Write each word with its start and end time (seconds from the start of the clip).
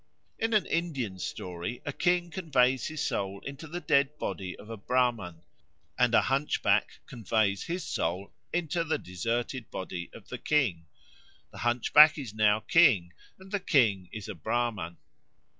In 0.39 0.55
an 0.55 0.65
Indian 0.65 1.19
story 1.19 1.79
a 1.85 1.93
king 1.93 2.31
conveys 2.31 2.87
his 2.87 3.01
soul 3.05 3.39
into 3.45 3.67
the 3.67 3.79
dead 3.79 4.17
body 4.17 4.55
of 4.57 4.67
a 4.67 4.75
Brahman, 4.75 5.43
and 5.95 6.15
a 6.15 6.23
hunchback 6.23 6.97
conveys 7.05 7.65
his 7.65 7.83
soul 7.83 8.31
into 8.51 8.83
the 8.83 8.97
deserted 8.97 9.69
body 9.69 10.09
of 10.11 10.29
the 10.29 10.39
king. 10.39 10.87
The 11.51 11.59
hunchback 11.59 12.17
is 12.17 12.33
now 12.33 12.61
king 12.61 13.13
and 13.37 13.51
the 13.51 13.59
king 13.59 14.09
is 14.11 14.27
a 14.27 14.33
Brahman. 14.33 14.97